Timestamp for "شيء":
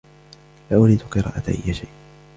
1.73-1.89